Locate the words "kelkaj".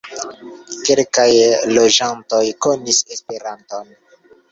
0.85-1.27